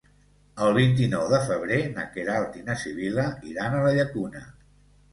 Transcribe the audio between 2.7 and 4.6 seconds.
na Sibil·la iran a la Llacuna.